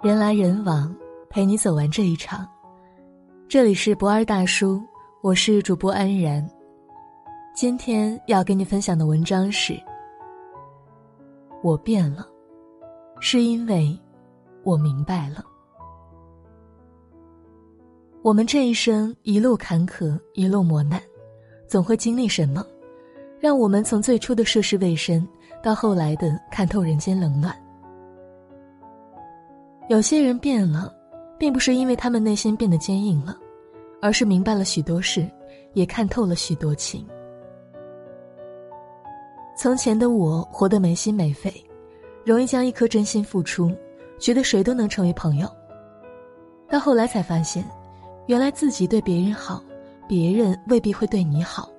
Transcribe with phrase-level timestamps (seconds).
[0.00, 0.94] 人来人往，
[1.28, 2.48] 陪你走完这一场。
[3.48, 4.80] 这里是不二大叔，
[5.22, 6.48] 我是主播安然。
[7.52, 9.76] 今天要跟你分享的文章是：
[11.64, 12.24] 我变了，
[13.18, 13.98] 是因为
[14.62, 15.44] 我明白了。
[18.22, 21.02] 我们这一生一路坎坷，一路磨难，
[21.66, 22.64] 总会经历什么，
[23.40, 25.26] 让我们从最初的涉世未深，
[25.60, 27.52] 到后来的看透人间冷暖。
[29.88, 30.94] 有些人变了，
[31.38, 33.34] 并不是因为他们内心变得坚硬了，
[34.02, 35.26] 而是明白了许多事，
[35.72, 37.06] 也看透了许多情。
[39.56, 41.50] 从前的我活得没心没肺，
[42.22, 43.74] 容易将一颗真心付出，
[44.18, 45.48] 觉得谁都能成为朋友。
[46.68, 47.64] 到后来才发现，
[48.26, 49.64] 原来自己对别人好，
[50.06, 51.70] 别人未必会对你好。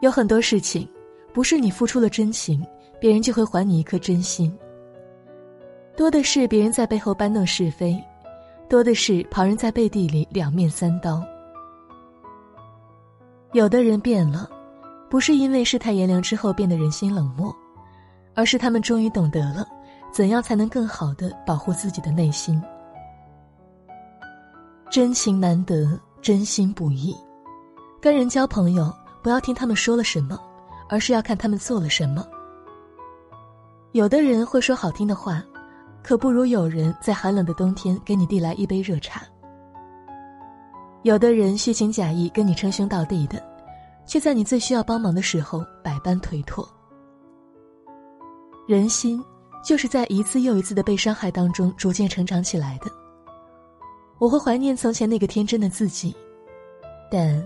[0.00, 0.88] 有很多事情，
[1.34, 2.64] 不是你付出了真情，
[3.00, 4.56] 别人就会还你一颗真心。
[5.96, 8.02] 多的是别人在背后搬弄是非，
[8.68, 11.22] 多的是旁人在背地里两面三刀。
[13.52, 14.48] 有的人变了，
[15.10, 17.54] 不是因为世态炎凉之后变得人心冷漠，
[18.34, 19.66] 而是他们终于懂得了，
[20.10, 22.60] 怎样才能更好的保护自己的内心。
[24.90, 27.14] 真情难得，真心不易。
[28.00, 28.90] 跟人交朋友，
[29.22, 30.40] 不要听他们说了什么，
[30.88, 32.26] 而是要看他们做了什么。
[33.92, 35.44] 有的人会说好听的话。
[36.02, 39.22] 可不如有人在寒冷的冬天给你递来一杯热茶。
[41.02, 43.42] 有的人虚情假意跟你称兄道弟的，
[44.04, 46.68] 却在你最需要帮忙的时候百般推脱。
[48.66, 49.22] 人心
[49.64, 52.90] 就是在一次又一次的被伤害当中逐渐成长起来的。
[54.18, 56.14] 我会怀念从前那个天真的自己，
[57.10, 57.44] 但，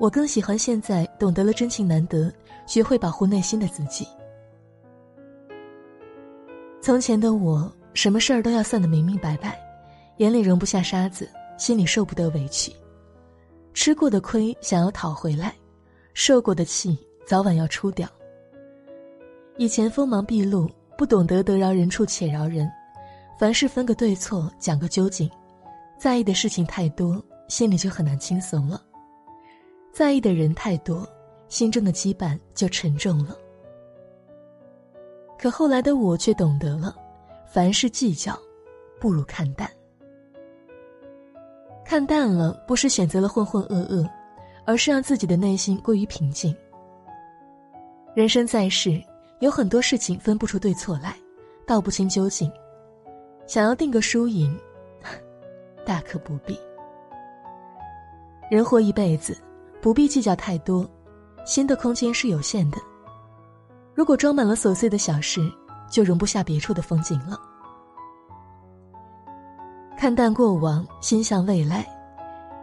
[0.00, 2.32] 我更喜欢现在懂得了真情难得，
[2.66, 4.06] 学会保护内心的自己。
[6.80, 7.68] 从前的我。
[7.96, 9.58] 什么事儿都要算得明明白白，
[10.18, 12.70] 眼里容不下沙子，心里受不得委屈，
[13.72, 15.54] 吃过的亏想要讨回来，
[16.12, 18.06] 受过的气早晚要出掉。
[19.56, 22.70] 以前锋芒毕露，不懂得得饶人处且饶人，
[23.38, 25.30] 凡事分个对错，讲个究竟，
[25.98, 28.78] 在意的事情太多，心里就很难轻松了；
[29.90, 31.08] 在意的人太多，
[31.48, 33.34] 心中的羁绊就沉重了。
[35.38, 36.94] 可后来的我却懂得了。
[37.48, 38.38] 凡事计较，
[39.00, 39.70] 不如看淡。
[41.84, 44.06] 看淡了，不是选择了浑浑噩噩，
[44.66, 46.54] 而是让自己的内心归于平静。
[48.14, 49.00] 人生在世，
[49.38, 51.16] 有很多事情分不出对错来，
[51.66, 52.50] 道不清究竟。
[53.46, 54.58] 想要定个输赢，
[55.86, 56.58] 大可不必。
[58.50, 59.38] 人活一辈子，
[59.80, 60.88] 不必计较太多，
[61.44, 62.78] 心的空间是有限的。
[63.94, 65.40] 如果装满了琐碎的小事。
[65.90, 67.38] 就容不下别处的风景了。
[69.96, 71.86] 看淡过往，心向未来，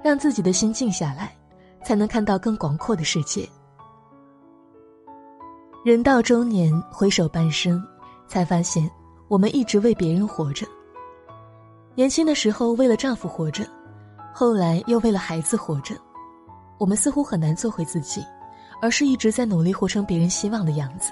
[0.04, 1.36] 让自己的心静下来，
[1.84, 3.48] 才能看到更广阔的世界。
[5.84, 7.84] 人到中年，回首半生，
[8.28, 8.90] 才发现
[9.28, 10.66] 我们一直为别人活着。
[11.96, 13.66] 年轻的时候为了丈夫活着，
[14.34, 15.96] 后来又为了孩子活着，
[16.78, 18.24] 我们似乎很难做回自己，
[18.82, 21.12] 而是一直在努力活成别人希望的样子。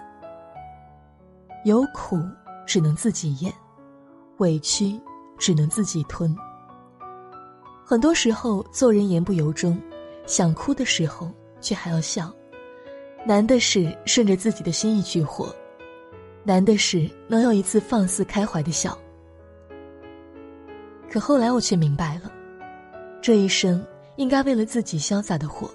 [1.64, 2.20] 有苦
[2.66, 3.54] 只能自己咽，
[4.38, 5.00] 委屈
[5.38, 6.36] 只能自己吞。
[7.86, 9.80] 很多时候做人言不由衷，
[10.26, 12.34] 想哭的时候却还要笑。
[13.24, 15.56] 难的是顺着自己的心意去活，
[16.44, 18.98] 难的是能有一次放肆开怀的笑。
[21.12, 22.32] 可后来我却明白了，
[23.22, 23.86] 这一生
[24.16, 25.70] 应该为了自己潇洒的活。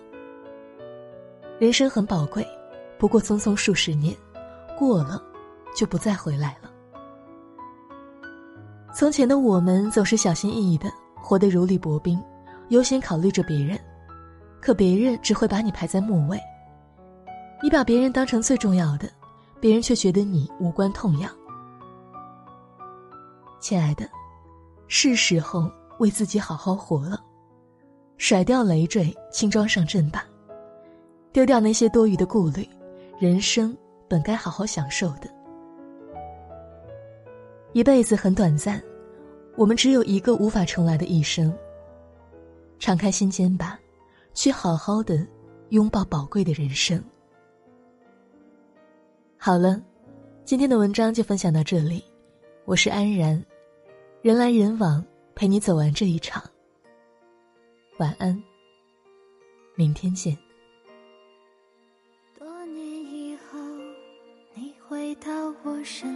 [1.61, 2.45] 人生很宝贵，
[2.99, 4.13] 不过匆匆数十年，
[4.77, 5.23] 过了。
[5.77, 6.71] 就不再回来了。
[8.95, 12.19] 从前的我们总是小心翼翼的，活得如履薄冰，
[12.71, 13.79] 优先考虑着别人，
[14.59, 16.41] 可别人只会把你排在末位。
[17.63, 19.07] 你把别人当成最重要的，
[19.61, 21.31] 别人却觉得你无关痛痒。
[23.61, 24.09] 亲爱的，
[24.89, 27.21] 是时候为自己好好活了，
[28.17, 30.25] 甩掉累赘，轻装上阵吧，
[31.33, 32.67] 丢掉那些多余的顾虑，
[33.19, 33.77] 人生
[34.09, 35.36] 本该好好享受的。
[37.77, 38.83] 一辈子很短暂，
[39.55, 41.55] 我们只有一个无法重来的一生。
[42.79, 43.79] 敞开心间吧，
[44.33, 45.27] 去好好的
[45.69, 46.99] 拥抱宝贵的人生。
[49.37, 49.79] 好了，
[50.43, 52.03] 今天的文章就分享到这里，
[52.65, 53.45] 我是安然，
[54.23, 56.43] 人来人往，陪你走完这一场。
[57.99, 58.43] 晚安，
[59.75, 60.35] 明天见。
[62.39, 63.59] 多年以后，
[64.55, 65.31] 你回到
[65.63, 66.16] 我身。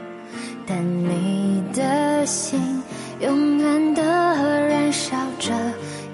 [0.73, 2.81] 但你的心
[3.19, 5.51] 永远的燃烧着，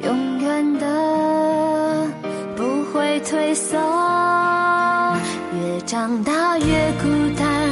[0.02, 2.08] 永远的
[2.56, 3.78] 不会退缩。
[5.54, 6.66] 越长大越
[7.00, 7.08] 孤
[7.38, 7.70] 单，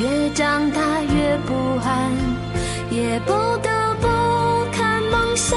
[0.00, 2.10] 越长大越不安，
[2.90, 3.70] 也不得
[4.00, 4.08] 不
[4.72, 5.56] 看梦想